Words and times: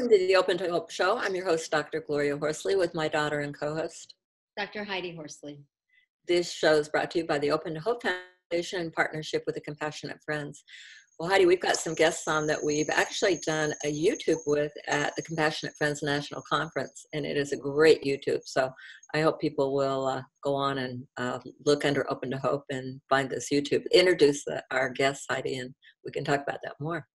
Welcome 0.00 0.18
to 0.18 0.26
the 0.26 0.36
Open 0.36 0.56
to 0.56 0.70
Hope 0.70 0.90
Show. 0.90 1.18
I'm 1.18 1.34
your 1.34 1.44
host, 1.44 1.70
Dr. 1.70 2.00
Gloria 2.00 2.38
Horsley, 2.38 2.74
with 2.74 2.94
my 2.94 3.06
daughter 3.06 3.40
and 3.40 3.54
co 3.54 3.74
host, 3.74 4.14
Dr. 4.56 4.82
Heidi 4.82 5.14
Horsley. 5.14 5.60
This 6.26 6.50
show 6.50 6.72
is 6.76 6.88
brought 6.88 7.10
to 7.10 7.18
you 7.18 7.26
by 7.26 7.38
the 7.38 7.50
Open 7.50 7.74
to 7.74 7.80
Hope 7.80 8.02
Foundation 8.02 8.80
in 8.80 8.90
partnership 8.92 9.42
with 9.44 9.56
the 9.56 9.60
Compassionate 9.60 10.16
Friends. 10.24 10.64
Well, 11.18 11.28
Heidi, 11.28 11.44
we've 11.44 11.60
got 11.60 11.76
some 11.76 11.92
guests 11.92 12.26
on 12.28 12.46
that 12.46 12.64
we've 12.64 12.88
actually 12.88 13.40
done 13.44 13.74
a 13.84 13.92
YouTube 13.92 14.38
with 14.46 14.72
at 14.88 15.14
the 15.16 15.22
Compassionate 15.22 15.74
Friends 15.76 16.02
National 16.02 16.42
Conference, 16.48 17.04
and 17.12 17.26
it 17.26 17.36
is 17.36 17.52
a 17.52 17.58
great 17.58 18.02
YouTube. 18.02 18.40
So 18.46 18.70
I 19.14 19.20
hope 19.20 19.38
people 19.38 19.74
will 19.74 20.06
uh, 20.06 20.22
go 20.42 20.54
on 20.54 20.78
and 20.78 21.04
uh, 21.18 21.40
look 21.66 21.84
under 21.84 22.10
Open 22.10 22.30
to 22.30 22.38
Hope 22.38 22.64
and 22.70 23.02
find 23.10 23.28
this 23.28 23.50
YouTube. 23.52 23.82
Introduce 23.92 24.44
the, 24.46 24.64
our 24.70 24.88
guests, 24.88 25.26
Heidi, 25.28 25.58
and 25.58 25.74
we 26.06 26.10
can 26.10 26.24
talk 26.24 26.40
about 26.40 26.60
that 26.64 26.76
more. 26.80 27.06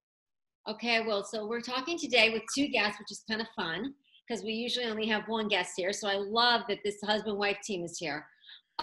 Okay, 0.67 1.05
well, 1.05 1.23
so 1.23 1.45
we're 1.45 1.61
talking 1.61 1.95
today 1.95 2.31
with 2.31 2.41
two 2.55 2.67
guests, 2.67 2.99
which 2.99 3.11
is 3.11 3.23
kind 3.29 3.39
of 3.39 3.45
fun 3.55 3.93
because 4.27 4.43
we 4.43 4.53
usually 4.53 4.87
only 4.87 5.07
have 5.07 5.21
one 5.27 5.47
guest 5.47 5.73
here. 5.77 5.93
So 5.93 6.07
I 6.07 6.15
love 6.15 6.61
that 6.67 6.79
this 6.83 6.95
husband 7.03 7.37
wife 7.37 7.59
team 7.63 7.83
is 7.83 7.99
here. 7.99 8.25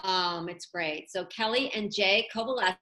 Um, 0.01 0.47
it's 0.47 0.67
great. 0.67 1.11
So 1.11 1.25
Kelly 1.25 1.73
and 1.75 1.93
Jay 1.93 2.25
Kovaleski 2.33 2.77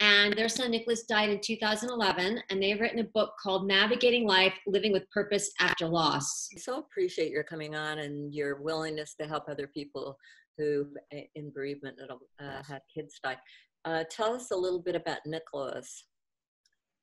and 0.00 0.32
their 0.32 0.48
son 0.48 0.70
Nicholas 0.70 1.04
died 1.04 1.28
in 1.28 1.40
2011, 1.42 2.40
and 2.48 2.62
they've 2.62 2.80
written 2.80 3.00
a 3.00 3.08
book 3.12 3.32
called 3.42 3.66
Navigating 3.68 4.26
Life 4.26 4.54
Living 4.66 4.92
with 4.92 5.10
Purpose 5.10 5.50
After 5.60 5.86
Loss. 5.86 6.48
I 6.56 6.60
so 6.60 6.78
appreciate 6.78 7.30
your 7.30 7.44
coming 7.44 7.74
on 7.74 7.98
and 7.98 8.32
your 8.32 8.62
willingness 8.62 9.14
to 9.20 9.26
help 9.26 9.44
other 9.50 9.66
people 9.66 10.16
who, 10.56 10.86
in 11.34 11.50
bereavement, 11.50 11.98
uh, 12.40 12.62
had 12.62 12.80
kids 12.92 13.20
die. 13.22 13.36
Uh, 13.84 14.04
tell 14.10 14.32
us 14.32 14.52
a 14.52 14.56
little 14.56 14.80
bit 14.80 14.96
about 14.96 15.18
Nicholas. 15.26 16.04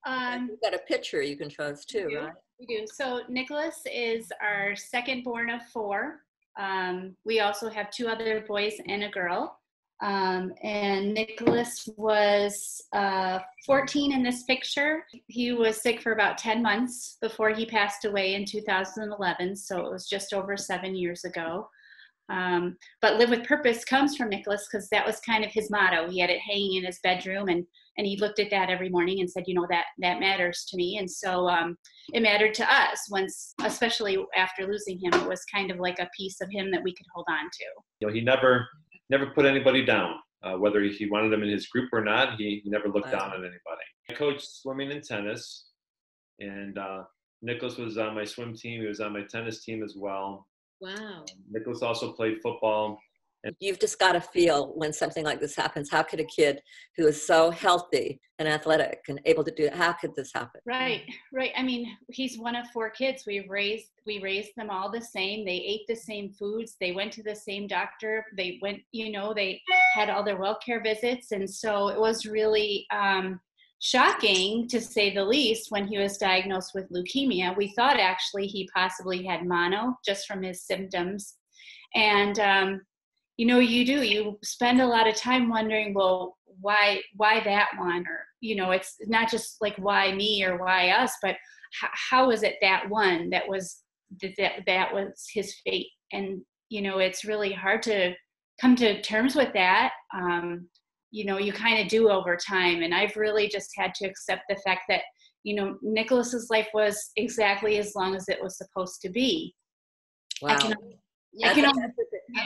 Um, 0.06 0.50
You've 0.52 0.62
got 0.62 0.74
a 0.74 0.80
picture 0.80 1.22
you 1.22 1.36
can 1.36 1.50
show 1.50 1.64
us 1.64 1.86
too, 1.86 2.06
we 2.08 2.18
right? 2.18 2.34
We 2.60 2.66
do. 2.66 2.86
So 2.94 3.22
Nicholas 3.28 3.82
is 3.92 4.32
our 4.42 4.76
second 4.76 5.24
born 5.24 5.50
of 5.50 5.62
four. 5.74 6.22
Um, 6.58 7.16
we 7.26 7.40
also 7.40 7.70
have 7.70 7.90
two 7.90 8.08
other 8.08 8.46
boys 8.48 8.74
and 8.88 9.04
a 9.04 9.10
girl. 9.10 9.60
Um, 10.02 10.54
and 10.62 11.14
Nicholas 11.14 11.88
was 11.98 12.82
uh, 12.94 13.40
14 13.66 14.14
in 14.14 14.24
this 14.24 14.44
picture. 14.44 15.06
He 15.28 15.54
was 15.54 15.82
sick 15.82 16.02
for 16.02 16.12
about 16.12 16.38
10 16.38 16.62
months 16.62 17.18
before 17.22 17.50
he 17.52 17.66
passed 17.66 18.06
away 18.06 18.36
in 18.36 18.46
2011, 18.46 19.56
so 19.56 19.86
it 19.86 19.92
was 19.92 20.08
just 20.08 20.34
over 20.34 20.58
seven 20.58 20.96
years 20.96 21.24
ago. 21.24 21.70
Um, 22.30 22.78
but 23.02 23.18
live 23.18 23.30
with 23.30 23.44
purpose 23.44 23.86
comes 23.86 24.16
from 24.16 24.30
Nicholas 24.30 24.68
because 24.72 24.90
that 24.90 25.06
was 25.06 25.20
kind 25.20 25.44
of 25.44 25.52
his 25.52 25.70
motto. 25.70 26.10
He 26.10 26.20
had 26.20 26.30
it 26.30 26.40
hanging 26.40 26.76
in 26.76 26.86
his 26.86 27.00
bedroom, 27.04 27.50
and 27.50 27.66
and 27.98 28.06
he 28.06 28.18
looked 28.18 28.40
at 28.40 28.50
that 28.50 28.70
every 28.70 28.90
morning 28.90 29.20
and 29.20 29.30
said, 29.30 29.44
you 29.48 29.54
know, 29.54 29.68
that 29.70 29.86
that 30.00 30.20
matters 30.20 30.66
to 30.70 30.78
me. 30.78 30.98
And 30.98 31.10
so 31.10 31.48
um, 31.48 31.78
it 32.14 32.22
mattered 32.22 32.54
to 32.56 32.74
us 32.74 33.08
once, 33.10 33.54
especially 33.64 34.18
after 34.36 34.66
losing 34.66 35.00
him. 35.00 35.14
It 35.22 35.28
was 35.28 35.44
kind 35.54 35.72
of 35.72 35.78
like 35.78 36.00
a 36.00 36.10
piece 36.18 36.42
of 36.42 36.50
him 36.52 36.72
that 36.72 36.84
we 36.84 36.94
could 36.94 37.06
hold 37.14 37.28
on 37.30 37.46
to. 37.46 37.66
You 38.00 38.08
know, 38.08 38.14
he 38.14 38.22
never 38.22 38.68
never 39.10 39.28
put 39.28 39.46
anybody 39.46 39.86
down. 39.86 40.16
Uh, 40.44 40.58
whether 40.58 40.82
he 40.82 41.08
wanted 41.10 41.32
them 41.32 41.42
in 41.42 41.50
his 41.50 41.68
group 41.68 41.90
or 41.92 42.04
not, 42.04 42.36
he, 42.36 42.62
he 42.64 42.70
never 42.70 42.88
looked 42.88 43.10
down 43.10 43.32
on 43.32 43.40
anybody. 43.40 43.86
I 44.12 44.14
coached 44.14 44.48
swimming 44.62 44.92
and 44.92 45.04
tennis, 45.04 45.70
and 46.40 46.78
uh, 46.78 47.04
Nicholas 47.42 47.78
was 47.78 47.98
on 47.98 48.14
my 48.14 48.26
swim 48.26 48.56
team. 48.56 48.82
He 48.82 48.88
was 48.88 49.00
on 49.00 49.14
my 49.14 49.24
tennis 49.24 49.64
team 49.64 49.84
as 49.84 49.96
well. 49.98 50.46
Wow. 50.86 51.26
Nicholas 51.50 51.82
also 51.82 52.12
played 52.14 52.38
football. 52.44 53.00
You've 53.60 53.80
just 53.80 54.00
got 54.00 54.14
to 54.14 54.22
feel 54.22 54.74
when 54.76 54.92
something 54.92 55.24
like 55.24 55.40
this 55.40 55.56
happens. 55.56 55.90
How 55.90 56.02
could 56.04 56.20
a 56.20 56.26
kid 56.26 56.62
who 56.98 57.08
is 57.08 57.26
so 57.26 57.52
healthy 57.52 58.20
and 58.40 58.48
athletic 58.48 59.00
and 59.08 59.22
able 59.26 59.44
to 59.44 59.52
do 59.52 59.66
it, 59.66 59.74
how 59.74 59.94
could 59.94 60.14
this 60.16 60.32
happen? 60.34 60.62
Right, 60.66 61.04
right. 61.32 61.52
I 61.56 61.64
mean, 61.64 61.88
he's 62.12 62.38
one 62.38 62.56
of 62.56 62.68
four 62.72 62.90
kids. 62.90 63.24
We 63.26 63.46
raised 63.48 63.92
we 64.06 64.22
raised 64.22 64.52
them 64.58 64.70
all 64.70 64.92
the 64.92 65.02
same. 65.02 65.46
They 65.46 65.54
ate 65.54 65.88
the 65.88 65.96
same 65.96 66.32
foods. 66.32 66.76
They 66.80 66.92
went 66.92 67.14
to 67.14 67.24
the 67.24 67.36
same 67.36 67.68
doctor. 67.68 68.26
They 68.36 68.60
went, 68.62 68.80
you 68.92 69.12
know, 69.12 69.34
they 69.34 69.62
had 69.94 70.10
all 70.10 70.24
their 70.24 70.38
well 70.38 70.58
care 70.64 70.84
visits, 70.84 71.32
and 71.32 71.50
so 71.50 71.90
it 71.90 72.00
was 72.00 72.26
really 72.26 72.86
um, 72.92 73.40
shocking 73.86 74.68
to 74.68 74.82
say 74.82 75.14
the 75.14 75.24
least 75.24 75.70
when 75.70 75.88
he 75.88 76.00
was 76.00 76.18
diagnosed 76.18 76.72
with 76.74 76.90
leukemia. 76.90 77.56
We 77.56 77.72
thought 77.76 78.00
actually 78.00 78.48
he 78.48 78.68
possibly 78.74 79.24
had 79.24 79.46
mono 79.46 79.96
just 80.04 80.26
from 80.26 80.42
his 80.42 80.64
symptoms, 80.64 81.36
and 81.94 82.40
um, 82.40 82.82
you 83.38 83.46
know 83.46 83.60
you 83.60 83.86
do 83.86 84.02
you 84.02 84.40
spend 84.44 84.82
a 84.82 84.88
lot 84.88 85.08
of 85.08 85.16
time 85.16 85.50
wondering 85.50 85.94
well 85.94 86.36
why 86.62 87.02
why 87.16 87.44
that 87.44 87.70
one? 87.78 88.08
Or 88.08 88.26
you 88.42 88.56
know 88.56 88.72
it's 88.72 88.96
not 89.06 89.30
just 89.30 89.58
like 89.62 89.76
why 89.78 90.12
me 90.16 90.44
or 90.44 90.58
why 90.58 90.90
us 90.90 91.14
but 91.22 91.36
h- 91.84 91.92
how 92.10 92.32
is 92.32 92.42
it 92.42 92.56
that 92.62 92.90
one 92.90 93.30
that 93.30 93.48
was 93.48 93.84
that 94.20 94.64
that 94.66 94.94
was 94.94 95.28
his 95.32 95.54
fate? 95.64 95.90
And 96.12 96.42
you 96.70 96.82
know 96.82 96.98
it's 96.98 97.24
really 97.24 97.54
hard 97.54 97.84
to 97.84 98.16
come 98.60 98.76
to 98.78 99.00
terms 99.04 99.36
with 99.36 99.54
that 99.54 99.92
um, 100.12 100.70
you 101.16 101.26
know 101.26 101.38
you 101.38 101.54
kind 101.54 101.80
of 101.82 101.88
do 101.88 102.10
over 102.10 102.36
time 102.36 102.82
and 102.82 102.94
i've 102.94 103.16
really 103.16 103.48
just 103.48 103.72
had 103.76 103.94
to 103.96 104.06
accept 104.06 104.44
the 104.50 104.56
fact 104.66 104.82
that 104.90 105.02
you 105.44 105.56
know 105.56 105.78
nicholas's 105.82 106.50
life 106.50 106.68
was 106.74 107.12
exactly 107.16 107.78
as 107.78 107.94
long 107.96 108.16
as 108.16 108.28
it 108.28 108.42
was 108.42 108.58
supposed 108.58 109.02
to 109.02 109.10
be 109.10 109.54
wow. 110.42 110.54
I 110.54 110.58
can, 110.58 110.74
I 111.44 111.54
can 111.54 111.94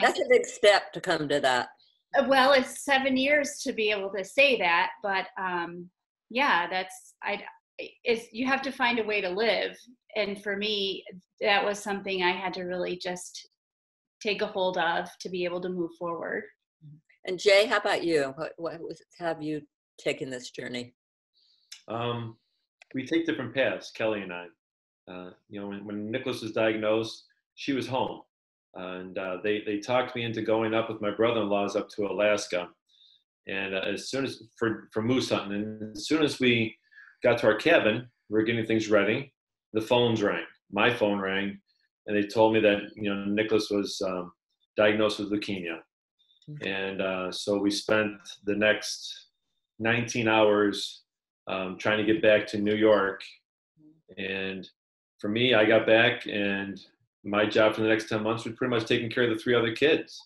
that's 0.00 0.20
a 0.20 0.24
big 0.28 0.46
step 0.46 0.92
to 0.92 1.00
come 1.00 1.28
to 1.28 1.40
that. 1.40 1.68
Uh, 2.16 2.24
well, 2.28 2.52
it's 2.52 2.84
seven 2.84 3.16
years 3.16 3.60
to 3.62 3.72
be 3.72 3.90
able 3.90 4.10
to 4.10 4.24
say 4.24 4.58
that, 4.58 4.90
but 5.02 5.26
um, 5.38 5.88
yeah, 6.28 6.66
that's 6.68 7.14
I. 7.22 7.42
It's 8.04 8.32
you 8.32 8.46
have 8.46 8.62
to 8.62 8.72
find 8.72 8.98
a 8.98 9.04
way 9.04 9.20
to 9.20 9.28
live, 9.28 9.76
and 10.16 10.42
for 10.42 10.56
me, 10.56 11.04
that 11.40 11.64
was 11.64 11.78
something 11.78 12.22
I 12.22 12.32
had 12.32 12.52
to 12.54 12.64
really 12.64 12.96
just 12.96 13.48
take 14.20 14.42
a 14.42 14.46
hold 14.46 14.76
of 14.76 15.08
to 15.20 15.28
be 15.28 15.44
able 15.44 15.60
to 15.62 15.68
move 15.68 15.92
forward. 15.98 16.44
And 17.26 17.38
Jay, 17.38 17.66
how 17.66 17.76
about 17.78 18.04
you? 18.04 18.34
What, 18.36 18.52
what 18.56 18.80
have 19.18 19.42
you 19.42 19.62
taken 19.98 20.30
this 20.30 20.50
journey? 20.50 20.94
Um, 21.88 22.36
we 22.94 23.06
take 23.06 23.26
different 23.26 23.54
paths, 23.54 23.90
Kelly 23.90 24.22
and 24.22 24.32
I. 24.32 24.46
Uh, 25.10 25.30
you 25.48 25.60
know, 25.60 25.68
when, 25.68 25.84
when 25.84 26.10
Nicholas 26.10 26.42
was 26.42 26.52
diagnosed, 26.52 27.24
she 27.54 27.72
was 27.72 27.86
home 27.86 28.22
and 28.74 29.18
uh, 29.18 29.38
they 29.42 29.62
they 29.66 29.78
talked 29.78 30.14
me 30.14 30.24
into 30.24 30.42
going 30.42 30.74
up 30.74 30.88
with 30.88 31.00
my 31.00 31.10
brother-in-laws 31.10 31.76
up 31.76 31.88
to 31.90 32.06
Alaska, 32.06 32.68
and 33.46 33.74
uh, 33.74 33.80
as 33.80 34.10
soon 34.10 34.24
as 34.24 34.42
for 34.56 34.88
for 34.92 35.02
moose 35.02 35.30
hunting, 35.30 35.52
and 35.52 35.96
as 35.96 36.06
soon 36.06 36.22
as 36.22 36.38
we 36.38 36.76
got 37.22 37.38
to 37.38 37.46
our 37.46 37.56
cabin, 37.56 38.08
we 38.28 38.38
were 38.38 38.44
getting 38.44 38.66
things 38.66 38.90
ready. 38.90 39.32
The 39.72 39.80
phones 39.80 40.22
rang. 40.22 40.44
My 40.70 40.92
phone 40.92 41.18
rang, 41.18 41.60
and 42.06 42.16
they 42.16 42.26
told 42.26 42.54
me 42.54 42.60
that 42.60 42.78
you 42.94 43.12
know 43.12 43.24
Nicholas 43.24 43.68
was 43.70 44.00
um, 44.06 44.32
diagnosed 44.76 45.18
with 45.18 45.32
leukemia. 45.32 45.78
And 46.62 47.00
uh, 47.00 47.32
so 47.32 47.58
we 47.58 47.70
spent 47.70 48.12
the 48.44 48.54
next 48.54 49.26
19 49.78 50.28
hours 50.28 51.02
um, 51.46 51.76
trying 51.78 51.98
to 51.98 52.12
get 52.12 52.22
back 52.22 52.46
to 52.48 52.58
New 52.58 52.74
York, 52.74 53.22
and 54.18 54.68
for 55.18 55.28
me, 55.28 55.54
I 55.54 55.64
got 55.64 55.86
back 55.86 56.26
and 56.26 56.80
my 57.24 57.44
job 57.44 57.74
for 57.74 57.82
the 57.82 57.88
next 57.88 58.08
10 58.08 58.22
months 58.22 58.44
was 58.44 58.54
pretty 58.56 58.74
much 58.74 58.86
taking 58.86 59.10
care 59.10 59.24
of 59.24 59.30
the 59.30 59.36
three 59.36 59.54
other 59.54 59.74
kids. 59.74 60.20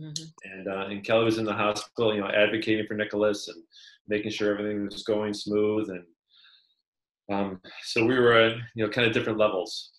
Mm-hmm. 0.00 0.24
And, 0.52 0.68
uh, 0.68 0.86
and 0.86 1.04
Kelly 1.04 1.24
was 1.24 1.38
in 1.38 1.44
the 1.44 1.52
hospital, 1.52 2.14
you 2.14 2.20
know, 2.20 2.28
advocating 2.28 2.86
for 2.86 2.94
Nicholas 2.94 3.48
and 3.48 3.60
making 4.06 4.30
sure 4.30 4.52
everything 4.52 4.84
was 4.84 5.02
going 5.02 5.34
smooth. 5.34 5.90
And 5.90 6.04
um, 7.36 7.60
so 7.82 8.06
we 8.06 8.16
were 8.16 8.32
at, 8.32 8.56
you 8.76 8.84
know, 8.84 8.90
kind 8.90 9.08
of 9.08 9.12
different 9.12 9.38
levels 9.38 9.90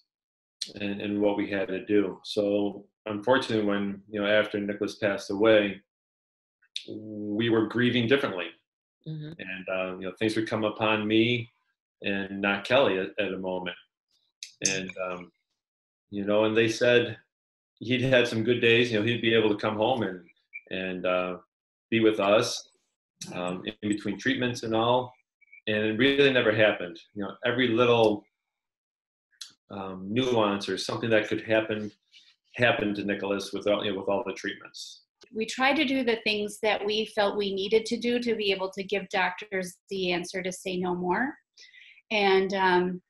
in, 0.76 1.02
in 1.02 1.22
what 1.22 1.38
we 1.38 1.50
had 1.50 1.68
to 1.70 1.86
do. 1.86 2.20
So 2.24 2.86
unfortunately, 3.06 3.66
when, 3.66 4.02
you 4.10 4.22
know, 4.22 4.28
after 4.28 4.60
Nicholas 4.60 4.96
passed 4.96 5.32
away, 5.32 5.82
we 6.88 7.50
were 7.50 7.68
grieving 7.68 8.08
differently. 8.08 8.48
Mm-hmm. 9.08 9.32
And, 9.40 9.70
uh, 9.72 9.98
you 9.98 10.06
know, 10.08 10.14
things 10.20 10.36
would 10.36 10.50
come 10.50 10.64
upon 10.64 11.08
me 11.08 11.52
and 12.02 12.42
not 12.42 12.66
Kelly 12.66 12.98
at, 13.00 13.10
at 13.20 13.34
a 13.34 13.38
moment. 13.38 13.76
And, 14.70 14.90
um, 15.10 15.32
you 16.12 16.26
know, 16.26 16.46
and 16.46 16.56
they 16.56 16.70
said 16.70 17.18
he'd 17.80 18.02
had 18.02 18.28
some 18.28 18.44
good 18.44 18.60
days. 18.60 18.92
You 18.92 19.00
know, 19.00 19.06
he'd 19.06 19.22
be 19.22 19.34
able 19.34 19.50
to 19.50 19.56
come 19.56 19.76
home 19.76 20.04
and 20.04 20.22
and 20.72 21.06
uh, 21.06 21.38
be 21.90 22.00
with 22.00 22.20
us 22.20 22.70
um, 23.34 23.64
in 23.82 23.90
between 23.90 24.20
treatments 24.20 24.64
and 24.64 24.76
all. 24.76 25.14
And 25.68 25.78
it 25.78 25.98
really 25.98 26.32
never 26.32 26.52
happened. 26.52 27.00
You 27.14 27.24
know, 27.24 27.32
every 27.46 27.70
little 27.70 28.24
um, 29.72 30.06
nuance 30.10 30.68
or 30.68 30.78
something 30.78 31.10
that 31.10 31.28
could 31.28 31.42
happen 31.42 31.92
happened 32.56 32.96
to 32.96 33.04
Nicholas 33.04 33.54
with 33.54 33.68
all, 33.68 33.84
you 33.84 33.92
know, 33.92 34.00
with 34.00 34.10
all 34.10 34.24
the 34.26 34.34
treatments. 34.34 35.02
We 35.34 35.46
tried 35.46 35.76
to 35.76 35.86
do 35.86 36.04
the 36.04 36.20
things 36.24 36.60
that 36.64 36.84
we 36.84 37.06
felt 37.16 37.38
we 37.38 37.54
needed 37.54 37.86
to 37.88 37.98
do 37.98 38.20
to 38.20 38.36
be 38.36 38.52
able 38.52 38.72
to 38.72 38.84
give 38.84 39.08
doctors 39.10 39.78
the 39.90 40.12
answer 40.12 40.42
to 40.42 40.52
say 40.52 40.78
no 40.78 40.96
more. 40.96 41.34
And 42.12 42.54
um, 42.54 43.02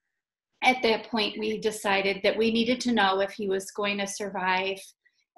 at 0.64 0.82
that 0.84 1.10
point, 1.10 1.40
we 1.40 1.60
decided 1.60 2.20
that 2.24 2.38
we 2.38 2.52
needed 2.52 2.82
to 2.82 2.92
know 2.92 3.22
if 3.22 3.32
he 3.32 3.48
was 3.48 3.72
going 3.72 3.98
to 4.00 4.08
survive. 4.08 4.78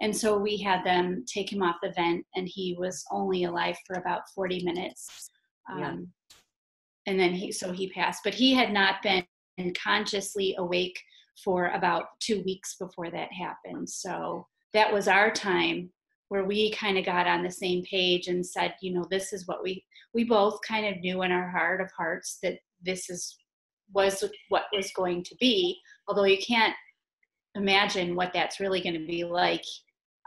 And 0.01 0.15
so 0.15 0.38
we 0.38 0.57
had 0.57 0.83
them 0.83 1.24
take 1.31 1.51
him 1.51 1.62
off 1.62 1.75
the 1.83 1.94
vent, 1.95 2.25
and 2.35 2.50
he 2.51 2.75
was 2.79 3.03
only 3.12 3.44
alive 3.44 3.77
for 3.85 3.97
about 3.97 4.21
40 4.33 4.63
minutes. 4.63 5.29
Um, 5.71 5.79
yeah. 5.79 5.95
And 7.06 7.19
then 7.19 7.33
he, 7.33 7.51
so 7.51 7.71
he 7.71 7.89
passed. 7.89 8.21
But 8.24 8.33
he 8.33 8.56
had 8.56 8.71
not 8.71 9.03
been 9.03 9.24
consciously 9.75 10.56
awake 10.57 11.00
for 11.43 11.67
about 11.69 12.05
two 12.19 12.41
weeks 12.43 12.75
before 12.77 13.09
that 13.11 13.29
happened. 13.31 13.89
So 13.89 14.47
that 14.73 14.91
was 14.91 15.07
our 15.07 15.31
time 15.31 15.89
where 16.29 16.45
we 16.45 16.71
kind 16.71 16.97
of 16.97 17.05
got 17.05 17.27
on 17.27 17.43
the 17.43 17.51
same 17.51 17.83
page 17.83 18.27
and 18.27 18.45
said, 18.45 18.73
you 18.81 18.93
know, 18.93 19.05
this 19.09 19.33
is 19.33 19.47
what 19.47 19.63
we 19.63 19.83
we 20.13 20.23
both 20.23 20.59
kind 20.67 20.85
of 20.85 21.01
knew 21.01 21.21
in 21.23 21.31
our 21.31 21.49
heart 21.49 21.81
of 21.81 21.89
hearts 21.97 22.39
that 22.43 22.59
this 22.81 23.09
is 23.09 23.37
was 23.93 24.23
what 24.49 24.63
was 24.73 24.91
going 24.93 25.23
to 25.23 25.35
be. 25.39 25.77
Although 26.07 26.23
you 26.23 26.37
can't 26.37 26.75
imagine 27.55 28.15
what 28.15 28.31
that's 28.33 28.59
really 28.59 28.81
going 28.81 28.99
to 28.99 29.05
be 29.05 29.23
like, 29.23 29.63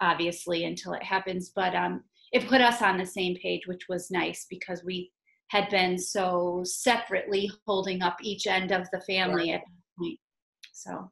obviously, 0.00 0.64
until 0.64 0.92
it 0.92 1.02
happens. 1.02 1.52
But 1.54 1.74
um, 1.74 2.04
it 2.32 2.48
put 2.48 2.60
us 2.60 2.82
on 2.82 2.98
the 2.98 3.06
same 3.06 3.36
page, 3.36 3.66
which 3.66 3.88
was 3.88 4.10
nice 4.10 4.46
because 4.50 4.84
we 4.84 5.10
had 5.48 5.68
been 5.70 5.98
so 5.98 6.62
separately 6.64 7.50
holding 7.66 8.02
up 8.02 8.16
each 8.22 8.46
end 8.46 8.72
of 8.72 8.86
the 8.92 9.00
family 9.00 9.52
at. 9.52 9.62
So 10.74 11.10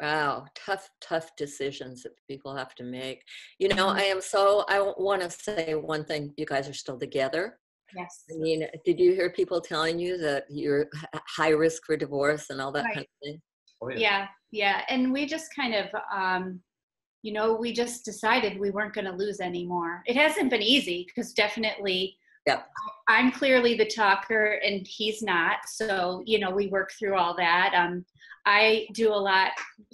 Wow, 0.00 0.46
tough, 0.54 0.88
tough 1.02 1.36
decisions 1.36 2.04
that 2.04 2.12
people 2.26 2.56
have 2.56 2.74
to 2.76 2.84
make. 2.84 3.22
You 3.58 3.68
know. 3.68 3.88
I 3.88 4.00
am 4.02 4.20
so, 4.22 4.64
I 4.68 4.80
want 4.96 5.20
to 5.20 5.28
say 5.30 5.74
one 5.74 6.04
thing, 6.04 6.32
you 6.38 6.46
guys 6.46 6.68
are 6.70 6.74
still 6.74 6.98
together. 6.98 7.58
yes, 7.94 8.24
I 8.32 8.38
mean, 8.38 8.66
did 8.86 8.98
you 8.98 9.12
hear 9.12 9.30
people 9.30 9.60
telling 9.60 9.98
you 9.98 10.16
that 10.18 10.44
you're 10.48 10.86
high 11.26 11.50
risk 11.50 11.82
for 11.84 11.96
divorce 11.98 12.48
and 12.48 12.62
all 12.62 12.72
that 12.72 12.84
Right. 12.86 12.94
kind 12.94 13.06
of 13.06 13.26
thing? 13.28 13.42
Oh, 13.82 13.90
yeah, 13.90 14.28
yeah, 14.52 14.82
and 14.88 15.12
we 15.12 15.26
just 15.26 15.54
kind 15.54 15.74
of, 15.74 15.86
um, 16.14 16.60
you 17.22 17.32
know, 17.34 17.52
we 17.54 17.72
just 17.74 18.02
decided 18.04 18.58
we 18.58 18.70
weren't 18.70 18.94
going 18.94 19.04
to 19.06 19.12
lose 19.12 19.40
anymore. 19.40 20.02
It 20.06 20.16
hasn't 20.16 20.48
been 20.50 20.62
easy 20.62 21.06
because 21.06 21.34
definitely, 21.34 22.16
Yep. 22.46 22.66
I'm 23.06 23.32
clearly 23.32 23.76
the 23.76 23.84
talker 23.84 24.60
and 24.64 24.86
he's 24.86 25.20
not. 25.22 25.58
So 25.66 26.22
you 26.24 26.38
know, 26.38 26.50
we 26.50 26.68
work 26.68 26.90
through 26.98 27.16
all 27.16 27.36
that. 27.36 27.74
Um, 27.74 28.04
I 28.46 28.86
do 28.94 29.12
a 29.12 29.14
lot 29.14 29.52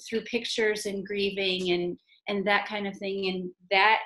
through 0.08 0.22
pictures 0.22 0.86
and 0.86 1.04
grieving 1.06 1.70
and 1.72 1.98
and 2.28 2.44
that 2.46 2.66
kind 2.66 2.88
of 2.88 2.96
thing, 2.96 3.28
and 3.28 3.50
that 3.70 3.98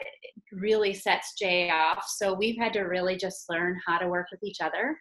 really 0.53 0.93
sets 0.93 1.33
Jay 1.39 1.71
off. 1.71 2.05
So 2.07 2.35
we've 2.35 2.59
had 2.59 2.75
to 2.75 2.83
really 2.83 3.17
just 3.17 3.45
learn 3.49 3.81
how 3.87 3.97
to 3.99 4.09
work 4.09 4.27
with 4.31 4.43
each 4.43 4.59
other. 4.61 4.97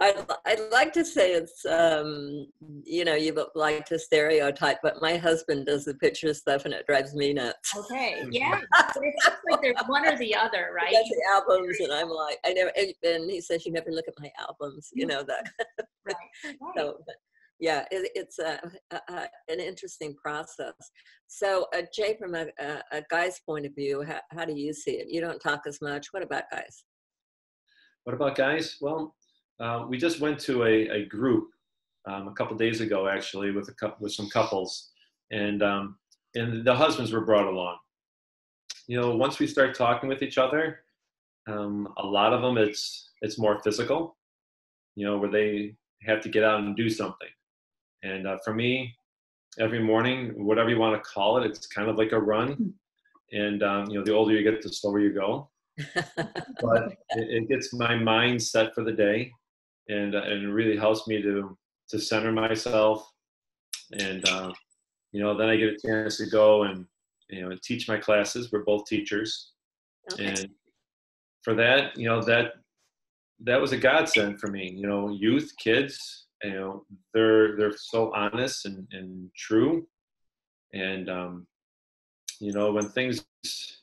I'd, 0.00 0.24
I'd 0.46 0.70
like 0.72 0.92
to 0.94 1.04
say 1.04 1.32
it's, 1.32 1.64
um, 1.66 2.46
you 2.84 3.04
know, 3.04 3.14
you 3.14 3.36
like 3.54 3.84
to 3.86 3.98
stereotype, 3.98 4.78
but 4.82 5.02
my 5.02 5.16
husband 5.16 5.66
does 5.66 5.84
the 5.84 5.94
picture 5.94 6.32
stuff 6.32 6.64
and 6.64 6.72
it 6.72 6.86
drives 6.86 7.14
me 7.14 7.34
nuts. 7.34 7.76
Okay, 7.76 8.24
yeah, 8.32 8.58
but 8.72 8.96
it's 9.02 9.28
like 9.50 9.60
there's 9.60 9.76
one 9.86 10.06
or 10.06 10.16
the 10.16 10.34
other, 10.34 10.70
He 10.70 10.74
right? 10.86 10.92
does 10.92 11.08
the 11.08 11.22
albums 11.34 11.78
and 11.80 11.92
I'm 11.92 12.08
like, 12.08 12.38
I 12.44 12.52
never, 12.54 12.72
and- 13.04 13.30
he 13.30 13.40
says, 13.40 13.66
you 13.66 13.72
never 13.72 13.90
look 13.90 14.08
at 14.08 14.14
my 14.18 14.30
albums, 14.40 14.88
you 14.94 15.06
know, 15.06 15.22
that. 15.22 15.50
Right, 16.04 16.16
right. 16.44 16.56
So, 16.76 16.98
yeah, 17.62 17.84
it, 17.92 18.10
it's 18.16 18.40
a, 18.40 18.58
a, 18.90 19.00
a, 19.08 19.28
an 19.48 19.60
interesting 19.60 20.16
process. 20.16 20.74
So, 21.28 21.66
uh, 21.72 21.82
Jay, 21.94 22.16
from 22.18 22.34
a, 22.34 22.46
a, 22.60 23.02
guy's 23.08 23.38
point 23.48 23.66
of 23.66 23.74
view, 23.76 24.02
how, 24.02 24.18
how 24.32 24.44
do 24.44 24.52
you 24.52 24.74
see 24.74 24.94
it? 24.94 25.06
You 25.08 25.20
don't 25.20 25.38
talk 25.38 25.60
as 25.68 25.80
much. 25.80 26.08
What 26.10 26.24
about 26.24 26.42
guys? 26.50 26.82
What 28.02 28.14
about 28.14 28.34
guys? 28.34 28.78
Well, 28.80 29.14
uh, 29.60 29.86
we 29.88 29.96
just 29.96 30.18
went 30.18 30.40
to 30.40 30.64
a, 30.64 30.88
a 30.88 31.06
group 31.06 31.50
um, 32.10 32.26
a 32.26 32.32
couple 32.32 32.56
days 32.56 32.80
ago, 32.80 33.06
actually, 33.06 33.52
with 33.52 33.68
a 33.68 33.74
couple 33.74 33.98
with 34.00 34.12
some 34.12 34.28
couples, 34.28 34.90
and 35.30 35.62
um, 35.62 35.96
and 36.34 36.64
the 36.64 36.74
husbands 36.74 37.12
were 37.12 37.24
brought 37.24 37.46
along. 37.46 37.76
You 38.88 39.00
know, 39.00 39.14
once 39.14 39.38
we 39.38 39.46
start 39.46 39.76
talking 39.76 40.08
with 40.08 40.20
each 40.20 40.36
other, 40.36 40.80
um, 41.48 41.86
a 41.96 42.04
lot 42.04 42.32
of 42.32 42.42
them 42.42 42.58
it's 42.58 43.10
it's 43.20 43.38
more 43.38 43.62
physical. 43.62 44.16
You 44.96 45.06
know, 45.06 45.18
where 45.18 45.30
they 45.30 45.76
have 46.02 46.20
to 46.22 46.28
get 46.28 46.42
out 46.42 46.58
and 46.58 46.76
do 46.76 46.90
something. 46.90 47.28
And 48.02 48.26
uh, 48.26 48.38
for 48.44 48.54
me, 48.54 48.94
every 49.58 49.82
morning, 49.82 50.44
whatever 50.44 50.70
you 50.70 50.78
want 50.78 51.02
to 51.02 51.08
call 51.08 51.38
it, 51.38 51.46
it's 51.46 51.66
kind 51.66 51.88
of 51.88 51.96
like 51.96 52.12
a 52.12 52.20
run. 52.20 52.74
And 53.32 53.62
um, 53.62 53.90
you 53.90 53.98
know, 53.98 54.04
the 54.04 54.12
older 54.12 54.32
you 54.32 54.42
get, 54.42 54.62
the 54.62 54.68
slower 54.68 55.00
you 55.00 55.12
go. 55.12 55.50
But 56.60 56.92
it, 57.10 57.30
it 57.30 57.48
gets 57.48 57.72
my 57.72 57.96
mind 57.96 58.42
set 58.42 58.74
for 58.74 58.84
the 58.84 58.92
day 58.92 59.32
and 59.88 60.14
uh, 60.14 60.22
and 60.22 60.44
it 60.44 60.52
really 60.52 60.76
helps 60.76 61.06
me 61.06 61.20
to 61.22 61.56
to 61.88 61.98
center 61.98 62.32
myself. 62.32 63.10
And 63.98 64.26
uh, 64.28 64.52
you 65.12 65.22
know 65.22 65.36
then 65.36 65.48
i 65.48 65.56
get 65.56 65.74
a 65.74 65.86
chance 65.86 66.16
to 66.16 66.26
go 66.26 66.64
and 66.64 66.86
you 67.28 67.42
know 67.42 67.50
and 67.50 67.62
teach 67.62 67.88
my 67.88 67.98
classes. 67.98 68.50
We're 68.52 68.64
both 68.64 68.86
teachers. 68.86 69.52
Okay. 70.12 70.26
and 70.26 70.48
for 71.42 71.54
that 71.54 71.96
you 71.96 72.08
know 72.08 72.20
that 72.22 72.54
that 73.44 73.60
was 73.60 73.72
a 73.72 73.76
godsend 73.76 74.40
for 74.40 74.48
me. 74.48 74.70
You 74.76 74.86
know 74.86 75.10
youth 75.10 75.52
kids 75.58 76.26
you 76.42 76.54
know 76.54 76.84
they're 77.14 77.56
they're 77.56 77.76
so 77.76 78.12
honest 78.14 78.66
and, 78.66 78.86
and 78.92 79.30
true 79.36 79.86
and 80.72 81.08
um, 81.08 81.46
you 82.40 82.52
know 82.52 82.72
when 82.72 82.88
things 82.88 83.24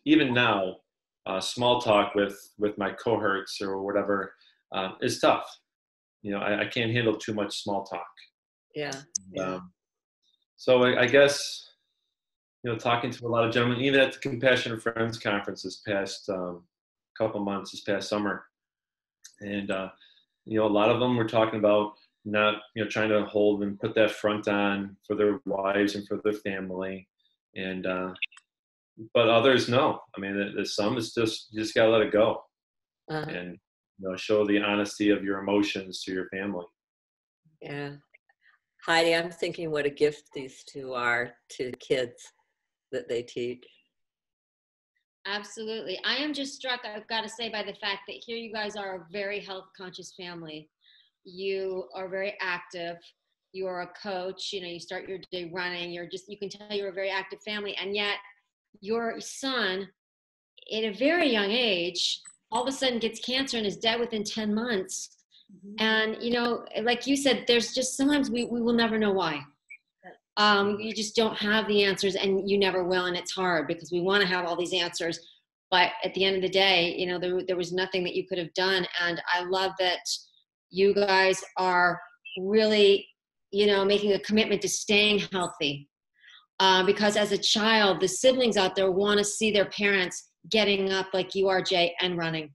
even 0.05 0.33
now 0.33 0.75
uh, 1.25 1.39
small 1.39 1.79
talk 1.79 2.15
with 2.15 2.37
with 2.57 2.77
my 2.77 2.91
cohorts 2.91 3.61
or 3.61 3.81
whatever 3.81 4.33
uh, 4.71 4.91
is 5.01 5.19
tough. 5.19 5.45
You 6.21 6.31
know, 6.31 6.39
I, 6.39 6.61
I 6.61 6.65
can't 6.65 6.91
handle 6.91 7.15
too 7.15 7.33
much 7.33 7.63
small 7.63 7.83
talk. 7.83 8.07
yeah. 8.75 8.91
Yeah. 9.31 9.55
Um, 9.55 9.71
so 10.57 10.83
I, 10.83 11.01
I 11.03 11.05
guess 11.05 11.65
you 12.63 12.71
know, 12.71 12.77
talking 12.77 13.09
to 13.09 13.25
a 13.25 13.29
lot 13.29 13.45
of 13.45 13.53
gentlemen, 13.53 13.79
even 13.79 14.01
at 14.01 14.13
the 14.13 14.19
Compassionate 14.19 14.81
Friends 14.81 15.17
conference 15.17 15.63
this 15.63 15.81
past 15.87 16.29
um, 16.29 16.63
couple 17.17 17.39
months, 17.39 17.71
this 17.71 17.81
past 17.81 18.09
summer, 18.09 18.43
and 19.39 19.71
uh, 19.71 19.89
you 20.45 20.59
know, 20.59 20.65
a 20.65 20.67
lot 20.67 20.89
of 20.89 20.99
them 20.99 21.15
were 21.15 21.27
talking 21.27 21.59
about 21.59 21.93
not 22.31 22.61
you 22.75 22.83
know 22.83 22.89
trying 22.89 23.09
to 23.09 23.25
hold 23.25 23.63
and 23.63 23.79
put 23.79 23.95
that 23.95 24.11
front 24.11 24.47
on 24.47 24.95
for 25.05 25.15
their 25.15 25.39
wives 25.45 25.95
and 25.95 26.07
for 26.07 26.19
their 26.23 26.33
family, 26.33 27.07
and 27.55 27.85
uh, 27.85 28.13
but 29.13 29.29
others 29.29 29.69
no. 29.69 29.99
I 30.15 30.19
mean, 30.19 30.37
the, 30.37 30.51
the 30.61 30.65
some 30.65 30.97
is 30.97 31.13
just 31.13 31.47
you 31.51 31.61
just 31.61 31.75
gotta 31.75 31.91
let 31.91 32.01
it 32.01 32.11
go 32.11 32.43
Uh-huh. 33.09 33.29
and 33.29 33.57
you 33.97 34.09
know 34.09 34.15
show 34.15 34.45
the 34.45 34.59
honesty 34.61 35.09
of 35.09 35.23
your 35.23 35.39
emotions 35.39 36.03
to 36.03 36.13
your 36.13 36.27
family. 36.29 36.65
Yeah. 37.61 37.95
Heidi, 38.85 39.13
I'm 39.13 39.29
thinking 39.29 39.71
what 39.71 39.85
a 39.85 39.89
gift 39.89 40.29
these 40.33 40.63
two 40.63 40.93
are 40.93 41.33
to 41.57 41.71
kids 41.79 42.31
that 42.93 43.09
they 43.09 43.21
teach. 43.21 43.65
Absolutely. 45.25 45.99
I 46.05 46.15
am 46.15 46.33
just 46.33 46.55
struck, 46.55 46.79
I've 46.85 47.07
got 47.07 47.21
to 47.21 47.29
say, 47.29 47.49
by 47.49 47.61
the 47.61 47.73
fact 47.73 48.03
that 48.07 48.23
here 48.25 48.37
you 48.37 48.53
guys 48.53 48.75
are 48.77 48.95
a 48.95 49.05
very 49.11 49.41
health 49.41 49.65
conscious 49.77 50.13
family. 50.15 50.69
You 51.23 51.85
are 51.95 52.07
very 52.07 52.35
active. 52.41 52.97
You 53.51 53.67
are 53.67 53.81
a 53.81 53.87
coach. 54.01 54.51
You 54.53 54.61
know, 54.61 54.67
you 54.67 54.79
start 54.79 55.07
your 55.07 55.19
day 55.31 55.51
running. 55.53 55.91
You're 55.91 56.07
just, 56.07 56.29
you 56.29 56.37
can 56.37 56.49
tell 56.49 56.71
you're 56.71 56.89
a 56.89 56.93
very 56.93 57.09
active 57.09 57.39
family. 57.43 57.75
And 57.75 57.95
yet, 57.95 58.15
your 58.81 59.19
son, 59.19 59.87
at 60.71 60.83
a 60.83 60.93
very 60.93 61.31
young 61.31 61.49
age, 61.49 62.21
all 62.51 62.63
of 62.63 62.67
a 62.67 62.71
sudden 62.71 62.99
gets 62.99 63.19
cancer 63.19 63.57
and 63.57 63.65
is 63.65 63.77
dead 63.77 63.99
within 63.99 64.23
10 64.23 64.53
months. 64.53 65.17
And, 65.79 66.21
you 66.21 66.31
know, 66.31 66.65
like 66.83 67.07
you 67.07 67.15
said, 67.15 67.45
there's 67.47 67.73
just 67.73 67.97
sometimes 67.97 68.29
we, 68.29 68.45
we 68.45 68.61
will 68.61 68.73
never 68.73 68.99
know 68.99 69.11
why. 69.11 69.41
Um, 70.37 70.79
you 70.79 70.93
just 70.93 71.15
don't 71.15 71.37
have 71.37 71.67
the 71.67 71.83
answers 71.83 72.15
and 72.15 72.49
you 72.49 72.57
never 72.57 72.83
will. 72.83 73.05
And 73.05 73.17
it's 73.17 73.31
hard 73.31 73.67
because 73.67 73.91
we 73.91 73.99
want 73.99 74.21
to 74.21 74.27
have 74.27 74.45
all 74.45 74.55
these 74.55 74.73
answers. 74.73 75.19
But 75.71 75.91
at 76.03 76.13
the 76.13 76.23
end 76.23 76.35
of 76.35 76.41
the 76.41 76.49
day, 76.49 76.95
you 76.97 77.07
know, 77.07 77.19
there, 77.19 77.41
there 77.45 77.57
was 77.57 77.73
nothing 77.73 78.03
that 78.03 78.15
you 78.15 78.27
could 78.27 78.37
have 78.37 78.53
done. 78.53 78.87
And 79.03 79.21
I 79.31 79.43
love 79.43 79.71
that 79.79 79.99
you 80.69 80.93
guys 80.93 81.43
are 81.57 81.99
really, 82.37 83.07
you 83.51 83.67
know, 83.67 83.83
making 83.83 84.13
a 84.13 84.19
commitment 84.19 84.61
to 84.61 84.69
staying 84.69 85.19
healthy. 85.31 85.89
Uh, 86.59 86.85
because 86.85 87.15
as 87.15 87.31
a 87.31 87.37
child, 87.37 87.99
the 87.99 88.07
siblings 88.07 88.57
out 88.57 88.75
there 88.75 88.91
want 88.91 89.17
to 89.17 89.23
see 89.23 89.51
their 89.51 89.69
parents 89.69 90.31
getting 90.51 90.91
up 90.91 91.07
like 91.13 91.33
you 91.33 91.47
are, 91.47 91.61
Jay, 91.61 91.95
and 92.01 92.17
running. 92.17 92.53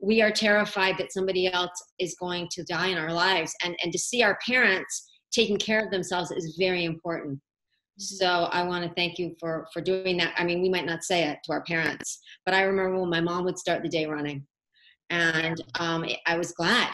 We 0.00 0.20
are 0.20 0.30
terrified 0.30 0.98
that 0.98 1.12
somebody 1.12 1.50
else 1.50 1.72
is 1.98 2.16
going 2.20 2.48
to 2.52 2.64
die 2.64 2.88
in 2.88 2.98
our 2.98 3.12
lives. 3.12 3.54
And, 3.62 3.74
and 3.82 3.92
to 3.92 3.98
see 3.98 4.22
our 4.22 4.38
parents 4.46 5.08
taking 5.32 5.56
care 5.56 5.84
of 5.84 5.90
themselves 5.90 6.30
is 6.30 6.56
very 6.58 6.84
important. 6.84 7.40
So 7.98 8.48
I 8.52 8.62
want 8.62 8.84
to 8.84 8.94
thank 8.94 9.18
you 9.18 9.34
for 9.40 9.66
for 9.72 9.80
doing 9.80 10.18
that. 10.18 10.34
I 10.36 10.44
mean, 10.44 10.60
we 10.60 10.68
might 10.68 10.84
not 10.84 11.02
say 11.02 11.24
it 11.24 11.38
to 11.44 11.52
our 11.52 11.62
parents, 11.62 12.20
but 12.44 12.54
I 12.54 12.62
remember 12.62 13.00
when 13.00 13.08
my 13.08 13.22
mom 13.22 13.44
would 13.44 13.58
start 13.58 13.82
the 13.82 13.88
day 13.88 14.04
running, 14.04 14.46
and 15.08 15.56
um, 15.80 16.04
I 16.26 16.36
was 16.36 16.52
glad 16.52 16.90